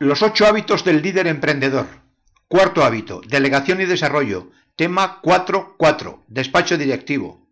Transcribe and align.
Los 0.00 0.22
ocho 0.22 0.46
hábitos 0.46 0.82
del 0.82 1.02
líder 1.02 1.26
emprendedor. 1.26 1.86
Cuarto 2.48 2.82
hábito, 2.82 3.20
delegación 3.28 3.82
y 3.82 3.84
desarrollo. 3.84 4.50
Tema 4.76 5.20
4.4, 5.20 6.22
despacho 6.26 6.78
directivo. 6.78 7.46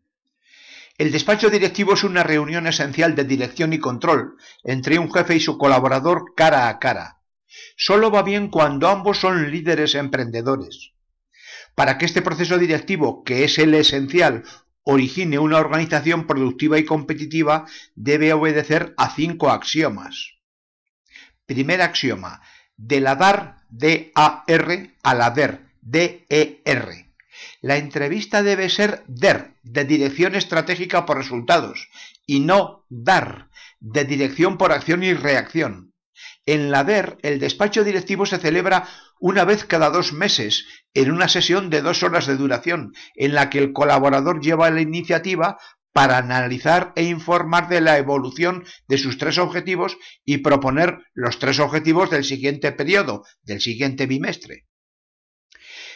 El 0.97 1.13
despacho 1.13 1.51
directivo 1.51 1.93
es 1.93 2.05
una 2.05 2.23
reunión 2.23 2.67
esencial 2.67 3.15
de 3.15 3.25
dirección 3.25 3.75
y 3.75 3.81
control 3.81 4.39
entre 4.65 4.99
un 4.99 5.13
jefe 5.13 5.37
y 5.37 5.41
su 5.41 5.59
colaborador 5.59 6.33
cara 6.35 6.71
a 6.71 6.79
cara. 6.79 7.21
Solo 7.77 8.11
va 8.11 8.23
bien 8.23 8.49
cuando 8.49 8.89
ambos 8.89 9.19
son 9.19 9.51
líderes 9.51 9.95
emprendedores. 9.95 10.93
Para 11.75 11.99
que 11.99 12.07
este 12.07 12.23
proceso 12.23 12.57
directivo, 12.57 13.25
que 13.25 13.45
es 13.45 13.59
el 13.59 13.75
esencial, 13.75 14.43
origine 14.85 15.39
una 15.39 15.59
organización 15.59 16.27
productiva 16.27 16.79
y 16.79 16.87
competitiva, 16.87 17.67
debe 17.95 18.33
obedecer 18.33 18.95
a 18.97 19.15
cinco 19.15 19.51
axiomas. 19.51 20.36
Primer 21.47 21.81
axioma, 21.81 22.43
de 22.77 23.01
la 23.01 23.15
DAR, 23.15 23.59
D-A-R, 23.71 24.95
a 25.03 25.15
la 25.15 25.31
DER, 25.31 25.61
D-E-R. 25.81 27.13
La 27.61 27.77
entrevista 27.77 28.43
debe 28.43 28.69
ser 28.69 29.05
DER, 29.07 29.55
de 29.63 29.85
dirección 29.85 30.35
estratégica 30.35 31.07
por 31.07 31.17
resultados, 31.17 31.89
y 32.27 32.41
no 32.41 32.85
DAR, 32.89 33.49
de 33.81 34.05
dirección 34.05 34.59
por 34.59 34.73
acción 34.73 35.03
y 35.03 35.15
reacción. 35.15 35.95
En 36.47 36.71
la 36.71 36.85
DER, 36.85 37.19
el 37.23 37.39
despacho 37.39 37.85
directivo 37.85 38.27
se 38.27 38.39
celebra 38.39 38.89
una 39.19 39.45
vez 39.45 39.65
cada 39.65 39.91
dos 39.91 40.13
meses, 40.13 40.67
en 40.95 41.11
una 41.11 41.29
sesión 41.29 41.71
de 41.71 41.83
dos 41.83 42.03
horas 42.03 42.27
de 42.27 42.37
duración, 42.37 42.95
en 43.15 43.35
la 43.35 43.51
que 43.51 43.59
el 43.59 43.73
colaborador 43.73 44.41
lleva 44.41 44.71
la 44.71 44.81
iniciativa 44.81 45.59
para 45.97 46.19
analizar 46.19 46.93
e 46.95 47.05
informar 47.05 47.71
de 47.71 47.81
la 47.81 47.97
evolución 47.97 48.67
de 48.87 48.99
sus 48.99 49.17
tres 49.17 49.39
objetivos 49.39 49.97
y 50.27 50.39
proponer 50.39 50.99
los 51.15 51.39
tres 51.39 51.59
objetivos 51.59 52.11
del 52.11 52.23
siguiente 52.23 52.71
periodo, 52.71 53.25
del 53.45 53.63
siguiente 53.63 54.05
bimestre. 54.05 54.67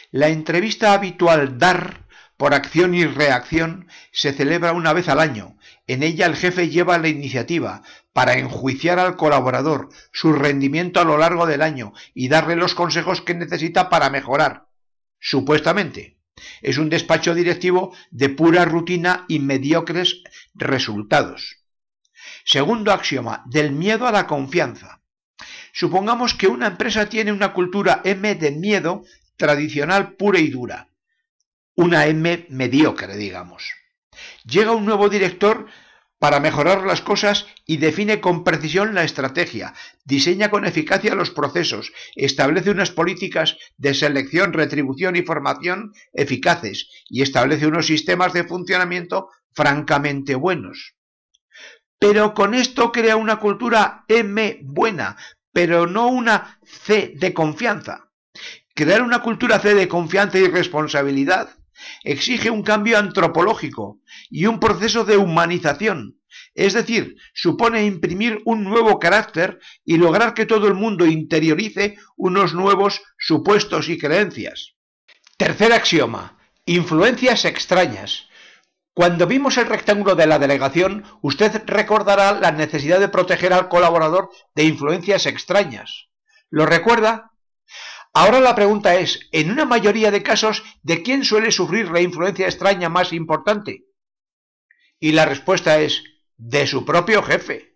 La 0.09 0.29
entrevista 0.29 0.93
habitual 0.93 1.59
DAR 1.59 2.07
por 2.35 2.55
acción 2.55 2.95
y 2.95 3.05
reacción 3.05 3.89
se 4.11 4.33
celebra 4.33 4.71
una 4.71 4.91
vez 4.91 5.07
al 5.07 5.19
año. 5.19 5.55
En 5.85 6.01
ella 6.01 6.25
el 6.25 6.35
jefe 6.35 6.69
lleva 6.69 6.97
la 6.97 7.09
iniciativa 7.09 7.83
para 8.11 8.39
enjuiciar 8.39 8.97
al 8.97 9.17
colaborador, 9.17 9.89
su 10.11 10.33
rendimiento 10.33 10.99
a 10.99 11.05
lo 11.05 11.19
largo 11.19 11.45
del 11.45 11.61
año 11.61 11.93
y 12.15 12.27
darle 12.27 12.55
los 12.55 12.73
consejos 12.73 13.21
que 13.21 13.35
necesita 13.35 13.91
para 13.91 14.09
mejorar. 14.09 14.65
Supuestamente. 15.19 16.20
Es 16.61 16.77
un 16.77 16.89
despacho 16.89 17.33
directivo 17.33 17.95
de 18.09 18.29
pura 18.29 18.65
rutina 18.65 19.25
y 19.27 19.39
mediocres 19.39 20.21
resultados. 20.53 21.57
Segundo 22.45 22.91
axioma, 22.91 23.43
del 23.45 23.71
miedo 23.71 24.07
a 24.07 24.11
la 24.11 24.27
confianza. 24.27 25.01
Supongamos 25.73 26.33
que 26.33 26.47
una 26.47 26.67
empresa 26.67 27.07
tiene 27.07 27.31
una 27.31 27.53
cultura 27.53 28.01
M 28.03 28.35
de 28.35 28.51
miedo 28.51 29.03
tradicional 29.37 30.13
pura 30.13 30.39
y 30.39 30.49
dura. 30.49 30.89
Una 31.75 32.05
M 32.05 32.45
mediocre, 32.49 33.15
digamos. 33.15 33.71
Llega 34.43 34.71
un 34.71 34.85
nuevo 34.85 35.09
director 35.09 35.67
para 36.21 36.39
mejorar 36.39 36.85
las 36.85 37.01
cosas 37.01 37.47
y 37.65 37.77
define 37.77 38.21
con 38.21 38.43
precisión 38.43 38.93
la 38.93 39.03
estrategia, 39.03 39.73
diseña 40.05 40.51
con 40.51 40.65
eficacia 40.65 41.15
los 41.15 41.31
procesos, 41.31 41.91
establece 42.15 42.69
unas 42.69 42.91
políticas 42.91 43.57
de 43.77 43.95
selección, 43.95 44.53
retribución 44.53 45.15
y 45.15 45.23
formación 45.23 45.93
eficaces 46.13 46.91
y 47.09 47.23
establece 47.23 47.65
unos 47.65 47.87
sistemas 47.87 48.33
de 48.33 48.43
funcionamiento 48.43 49.29
francamente 49.51 50.35
buenos. 50.35 50.93
Pero 51.97 52.35
con 52.35 52.53
esto 52.53 52.91
crea 52.91 53.15
una 53.15 53.37
cultura 53.37 54.05
M 54.07 54.59
buena, 54.61 55.17
pero 55.51 55.87
no 55.87 56.07
una 56.07 56.59
C 56.63 57.13
de 57.15 57.33
confianza. 57.33 58.11
Crear 58.75 59.01
una 59.01 59.23
cultura 59.23 59.57
C 59.57 59.73
de 59.73 59.87
confianza 59.87 60.37
y 60.37 60.45
responsabilidad 60.47 61.49
exige 62.03 62.49
un 62.49 62.63
cambio 62.63 62.97
antropológico 62.97 63.99
y 64.29 64.45
un 64.45 64.59
proceso 64.59 65.03
de 65.03 65.17
humanización, 65.17 66.20
es 66.65 66.73
decir, 66.73 67.15
supone 67.33 67.85
imprimir 67.85 68.41
un 68.45 68.63
nuevo 68.63 68.99
carácter 68.99 69.59
y 69.85 69.97
lograr 69.97 70.33
que 70.33 70.45
todo 70.45 70.67
el 70.67 70.73
mundo 70.73 71.05
interiorice 71.05 71.97
unos 72.15 72.53
nuevos 72.53 73.01
supuestos 73.17 73.89
y 73.89 73.97
creencias. 73.97 74.75
Tercer 75.37 75.73
axioma. 75.73 76.37
Influencias 76.65 77.45
extrañas. 77.45 78.27
Cuando 78.93 79.25
vimos 79.25 79.57
el 79.57 79.67
rectángulo 79.67 80.15
de 80.15 80.27
la 80.27 80.37
delegación, 80.37 81.05
usted 81.21 81.63
recordará 81.65 82.33
la 82.33 82.51
necesidad 82.51 82.99
de 82.99 83.09
proteger 83.09 83.53
al 83.53 83.69
colaborador 83.69 84.29
de 84.53 84.65
influencias 84.65 85.25
extrañas. 85.25 86.09
¿Lo 86.49 86.65
recuerda? 86.65 87.31
Ahora 88.13 88.41
la 88.41 88.53
pregunta 88.53 88.95
es, 88.95 89.29
en 89.31 89.49
una 89.49 89.63
mayoría 89.63 90.11
de 90.11 90.21
casos, 90.21 90.63
¿de 90.83 91.01
quién 91.01 91.23
suele 91.23 91.51
sufrir 91.51 91.89
la 91.89 92.01
influencia 92.01 92.45
extraña 92.45 92.89
más 92.89 93.13
importante? 93.13 93.85
Y 94.99 95.13
la 95.13 95.25
respuesta 95.25 95.79
es, 95.79 96.03
de 96.41 96.65
su 96.65 96.83
propio 96.83 97.21
jefe. 97.21 97.75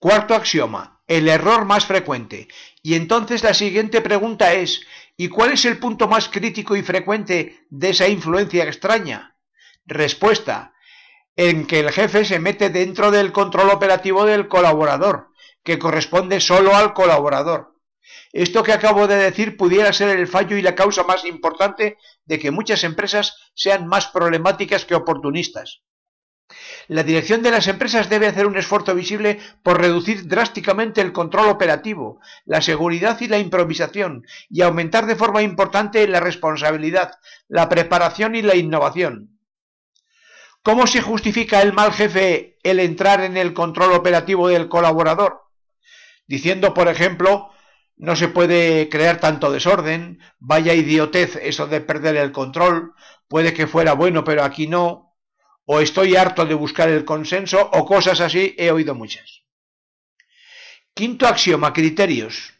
Cuarto 0.00 0.34
axioma, 0.34 1.02
el 1.06 1.28
error 1.28 1.64
más 1.64 1.86
frecuente. 1.86 2.48
Y 2.82 2.96
entonces 2.96 3.44
la 3.44 3.54
siguiente 3.54 4.00
pregunta 4.00 4.54
es, 4.54 4.80
¿y 5.16 5.28
cuál 5.28 5.52
es 5.52 5.64
el 5.64 5.78
punto 5.78 6.08
más 6.08 6.28
crítico 6.28 6.74
y 6.74 6.82
frecuente 6.82 7.64
de 7.70 7.90
esa 7.90 8.08
influencia 8.08 8.64
extraña? 8.64 9.36
Respuesta, 9.86 10.74
en 11.36 11.68
que 11.68 11.78
el 11.78 11.92
jefe 11.92 12.24
se 12.24 12.40
mete 12.40 12.70
dentro 12.70 13.12
del 13.12 13.30
control 13.30 13.70
operativo 13.70 14.24
del 14.24 14.48
colaborador, 14.48 15.30
que 15.62 15.78
corresponde 15.78 16.40
solo 16.40 16.74
al 16.74 16.92
colaborador. 16.92 17.76
Esto 18.32 18.64
que 18.64 18.72
acabo 18.72 19.06
de 19.06 19.16
decir 19.16 19.56
pudiera 19.56 19.92
ser 19.92 20.18
el 20.18 20.26
fallo 20.26 20.56
y 20.56 20.62
la 20.62 20.74
causa 20.74 21.04
más 21.04 21.24
importante 21.24 21.98
de 22.24 22.38
que 22.40 22.50
muchas 22.50 22.82
empresas 22.82 23.36
sean 23.54 23.86
más 23.86 24.08
problemáticas 24.08 24.84
que 24.84 24.96
oportunistas. 24.96 25.82
La 26.86 27.02
dirección 27.02 27.42
de 27.42 27.50
las 27.50 27.68
empresas 27.68 28.08
debe 28.08 28.26
hacer 28.26 28.46
un 28.46 28.56
esfuerzo 28.56 28.94
visible 28.94 29.38
por 29.62 29.80
reducir 29.80 30.26
drásticamente 30.26 31.00
el 31.00 31.12
control 31.12 31.48
operativo, 31.48 32.20
la 32.46 32.62
seguridad 32.62 33.20
y 33.20 33.28
la 33.28 33.38
improvisación, 33.38 34.24
y 34.48 34.62
aumentar 34.62 35.06
de 35.06 35.16
forma 35.16 35.42
importante 35.42 36.08
la 36.08 36.20
responsabilidad, 36.20 37.12
la 37.48 37.68
preparación 37.68 38.34
y 38.34 38.42
la 38.42 38.56
innovación. 38.56 39.38
¿Cómo 40.62 40.86
se 40.86 41.02
justifica 41.02 41.62
el 41.62 41.72
mal 41.72 41.92
jefe 41.92 42.58
el 42.62 42.80
entrar 42.80 43.20
en 43.22 43.36
el 43.36 43.52
control 43.52 43.92
operativo 43.92 44.48
del 44.48 44.68
colaborador? 44.68 45.42
Diciendo, 46.26 46.74
por 46.74 46.88
ejemplo, 46.88 47.50
no 47.96 48.16
se 48.16 48.28
puede 48.28 48.88
crear 48.88 49.20
tanto 49.20 49.50
desorden, 49.50 50.20
vaya 50.38 50.74
idiotez 50.74 51.36
eso 51.36 51.66
de 51.66 51.80
perder 51.80 52.16
el 52.16 52.32
control, 52.32 52.94
puede 53.28 53.52
que 53.54 53.66
fuera 53.66 53.92
bueno 53.92 54.24
pero 54.24 54.44
aquí 54.44 54.66
no, 54.66 55.07
o 55.70 55.80
estoy 55.80 56.16
harto 56.16 56.46
de 56.46 56.54
buscar 56.54 56.88
el 56.88 57.04
consenso, 57.04 57.68
o 57.74 57.84
cosas 57.84 58.20
así, 58.20 58.54
he 58.56 58.70
oído 58.70 58.94
muchas. 58.94 59.42
Quinto 60.94 61.26
axioma, 61.26 61.74
criterios. 61.74 62.54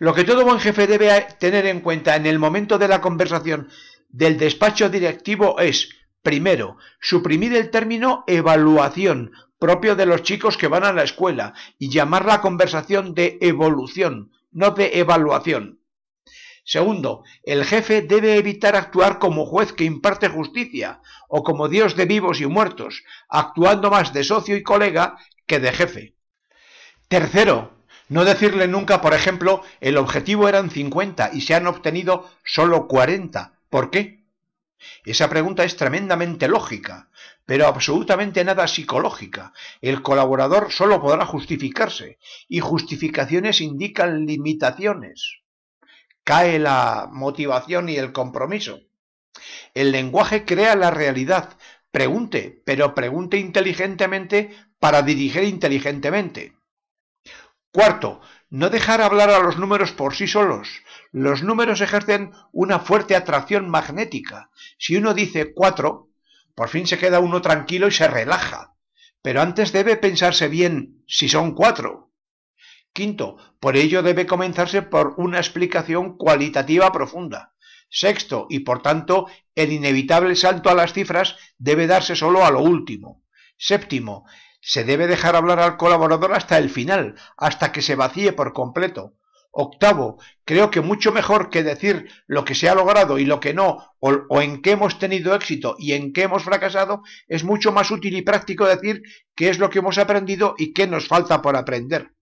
Lo 0.00 0.12
que 0.12 0.24
todo 0.24 0.44
buen 0.44 0.58
jefe 0.58 0.88
debe 0.88 1.28
tener 1.38 1.66
en 1.66 1.78
cuenta 1.78 2.16
en 2.16 2.26
el 2.26 2.40
momento 2.40 2.78
de 2.78 2.88
la 2.88 3.00
conversación 3.00 3.68
del 4.08 4.38
despacho 4.38 4.88
directivo 4.88 5.60
es, 5.60 5.90
primero, 6.20 6.78
suprimir 7.00 7.54
el 7.54 7.70
término 7.70 8.24
evaluación, 8.26 9.30
propio 9.60 9.94
de 9.94 10.06
los 10.06 10.24
chicos 10.24 10.56
que 10.56 10.66
van 10.66 10.82
a 10.82 10.92
la 10.92 11.04
escuela, 11.04 11.54
y 11.78 11.90
llamar 11.90 12.24
la 12.24 12.40
conversación 12.40 13.14
de 13.14 13.38
evolución, 13.40 14.32
no 14.50 14.72
de 14.72 14.98
evaluación. 14.98 15.78
Segundo, 16.64 17.24
el 17.42 17.64
jefe 17.64 18.02
debe 18.02 18.36
evitar 18.36 18.76
actuar 18.76 19.18
como 19.18 19.46
juez 19.46 19.72
que 19.72 19.84
imparte 19.84 20.28
justicia 20.28 21.00
o 21.28 21.42
como 21.42 21.68
Dios 21.68 21.96
de 21.96 22.04
vivos 22.04 22.40
y 22.40 22.46
muertos, 22.46 23.02
actuando 23.28 23.90
más 23.90 24.12
de 24.12 24.22
socio 24.22 24.56
y 24.56 24.62
colega 24.62 25.18
que 25.46 25.58
de 25.58 25.72
jefe. 25.72 26.14
Tercero, 27.08 27.72
no 28.08 28.24
decirle 28.24 28.68
nunca, 28.68 29.00
por 29.00 29.12
ejemplo, 29.12 29.62
el 29.80 29.96
objetivo 29.96 30.48
eran 30.48 30.70
50 30.70 31.30
y 31.32 31.40
se 31.40 31.54
han 31.54 31.66
obtenido 31.66 32.30
solo 32.44 32.86
40. 32.86 33.58
¿Por 33.68 33.90
qué? 33.90 34.22
Esa 35.04 35.28
pregunta 35.28 35.64
es 35.64 35.76
tremendamente 35.76 36.48
lógica, 36.48 37.08
pero 37.44 37.66
absolutamente 37.66 38.44
nada 38.44 38.68
psicológica. 38.68 39.52
El 39.80 40.02
colaborador 40.02 40.72
solo 40.72 41.00
podrá 41.00 41.26
justificarse, 41.26 42.18
y 42.48 42.60
justificaciones 42.60 43.60
indican 43.60 44.26
limitaciones. 44.26 45.41
Cae 46.24 46.58
la 46.58 47.08
motivación 47.10 47.88
y 47.88 47.96
el 47.96 48.12
compromiso. 48.12 48.80
El 49.74 49.92
lenguaje 49.92 50.44
crea 50.44 50.76
la 50.76 50.90
realidad. 50.90 51.56
Pregunte, 51.90 52.62
pero 52.64 52.94
pregunte 52.94 53.38
inteligentemente 53.38 54.54
para 54.78 55.02
dirigir 55.02 55.44
inteligentemente. 55.44 56.56
Cuarto, 57.72 58.20
no 58.50 58.68
dejar 58.68 59.00
hablar 59.00 59.30
a 59.30 59.38
los 59.38 59.56
números 59.56 59.92
por 59.92 60.14
sí 60.14 60.26
solos. 60.26 60.82
Los 61.10 61.42
números 61.42 61.80
ejercen 61.80 62.32
una 62.52 62.78
fuerte 62.78 63.16
atracción 63.16 63.68
magnética. 63.70 64.50
Si 64.78 64.96
uno 64.96 65.14
dice 65.14 65.54
cuatro, 65.54 66.10
por 66.54 66.68
fin 66.68 66.86
se 66.86 66.98
queda 66.98 67.20
uno 67.20 67.40
tranquilo 67.40 67.88
y 67.88 67.92
se 67.92 68.08
relaja. 68.08 68.74
Pero 69.22 69.40
antes 69.40 69.72
debe 69.72 69.96
pensarse 69.96 70.48
bien 70.48 71.02
si 71.06 71.28
son 71.28 71.54
cuatro. 71.54 72.11
Quinto, 72.92 73.36
por 73.58 73.76
ello 73.76 74.02
debe 74.02 74.26
comenzarse 74.26 74.82
por 74.82 75.14
una 75.16 75.38
explicación 75.38 76.16
cualitativa 76.16 76.92
profunda. 76.92 77.54
Sexto, 77.88 78.46
y 78.50 78.60
por 78.60 78.82
tanto, 78.82 79.26
el 79.54 79.72
inevitable 79.72 80.36
salto 80.36 80.70
a 80.70 80.74
las 80.74 80.92
cifras 80.92 81.36
debe 81.58 81.86
darse 81.86 82.16
solo 82.16 82.44
a 82.44 82.50
lo 82.50 82.60
último. 82.60 83.22
Séptimo, 83.56 84.26
se 84.60 84.84
debe 84.84 85.06
dejar 85.06 85.36
hablar 85.36 85.60
al 85.60 85.76
colaborador 85.76 86.32
hasta 86.34 86.58
el 86.58 86.70
final, 86.70 87.16
hasta 87.36 87.72
que 87.72 87.82
se 87.82 87.96
vacíe 87.96 88.32
por 88.32 88.52
completo. 88.52 89.14
Octavo, 89.50 90.18
creo 90.46 90.70
que 90.70 90.80
mucho 90.80 91.12
mejor 91.12 91.50
que 91.50 91.62
decir 91.62 92.10
lo 92.26 92.44
que 92.44 92.54
se 92.54 92.70
ha 92.70 92.74
logrado 92.74 93.18
y 93.18 93.26
lo 93.26 93.40
que 93.40 93.52
no, 93.52 93.94
o, 94.00 94.40
en 94.40 94.62
qué 94.62 94.70
hemos 94.72 94.98
tenido 94.98 95.34
éxito 95.34 95.76
y 95.78 95.92
en 95.92 96.14
qué 96.14 96.22
hemos 96.22 96.44
fracasado, 96.44 97.02
es 97.28 97.44
mucho 97.44 97.72
más 97.72 97.90
útil 97.90 98.16
y 98.16 98.22
práctico 98.22 98.66
decir 98.66 99.02
qué 99.34 99.50
es 99.50 99.58
lo 99.58 99.68
que 99.68 99.80
hemos 99.80 99.98
aprendido 99.98 100.54
y 100.56 100.72
qué 100.72 100.86
nos 100.86 101.06
falta 101.06 101.42
por 101.42 101.56
aprender. 101.56 102.12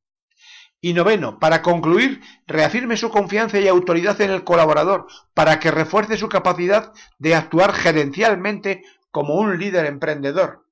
Y 0.81 0.95
noveno, 0.95 1.39
para 1.39 1.61
concluir, 1.61 2.23
reafirme 2.47 2.97
su 2.97 3.11
confianza 3.11 3.61
y 3.61 3.69
autoridad 3.69 4.21
en 4.21 4.31
el 4.31 4.45
colaborador 4.45 5.07
para 5.35 5.61
que 5.61 5.71
refuerce 5.71 6.17
su 6.17 6.29
capacidad 6.29 6.93
de 7.19 7.35
actuar 7.35 7.75
gerencialmente 7.75 8.83
como 9.11 9.35
un 9.35 9.59
líder 9.59 9.87
emprendedor. 9.87 10.67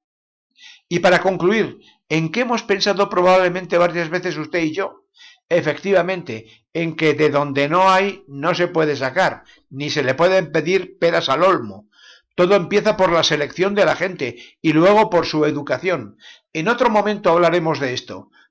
Y 0.89 1.01
para 1.01 1.21
concluir, 1.21 1.81
¿en 2.09 2.33
qué 2.33 2.41
hemos 2.41 2.63
pensado 2.63 3.11
probablemente 3.11 3.77
varias 3.77 4.09
veces 4.09 4.37
usted 4.39 4.61
y 4.61 4.73
yo? 4.73 5.05
Efectivamente, 5.51 6.47
en 6.73 6.97
que 6.97 7.15
de 7.15 7.31
donde 7.31 7.69
no 7.69 7.91
hay 7.91 8.25
no 8.29 8.55
se 8.55 8.69
puede 8.69 8.97
sacar, 8.97 9.45
ni 9.71 9.91
se 9.91 10.03
le 10.03 10.15
pueden 10.15 10.53
pedir 10.53 10.99
peras 10.99 11.29
al 11.29 11.43
olmo. 11.43 11.89
Todo 12.35 12.55
empieza 12.55 12.97
por 12.97 13.13
la 13.13 13.25
selección 13.25 13.75
de 13.75 13.85
la 13.85 13.97
gente 13.97 14.37
y 14.63 14.73
luego 14.73 15.11
por 15.11 15.27
su 15.27 15.45
educación. 15.45 16.19
En 16.53 16.69
otro 16.69 16.89
momento 16.89 17.31
hablaremos 17.31 17.81
de 17.81 17.95
esto. 17.95 18.31